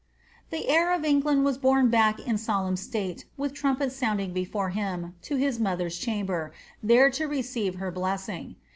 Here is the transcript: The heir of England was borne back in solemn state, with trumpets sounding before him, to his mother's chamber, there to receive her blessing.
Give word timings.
The 0.49 0.67
heir 0.67 0.91
of 0.91 1.05
England 1.05 1.45
was 1.45 1.59
borne 1.59 1.89
back 1.89 2.19
in 2.19 2.39
solemn 2.39 2.75
state, 2.75 3.25
with 3.37 3.53
trumpets 3.53 3.95
sounding 3.95 4.33
before 4.33 4.69
him, 4.69 5.13
to 5.21 5.35
his 5.35 5.59
mother's 5.59 5.99
chamber, 5.99 6.51
there 6.81 7.11
to 7.11 7.25
receive 7.27 7.75
her 7.75 7.91
blessing. 7.91 8.55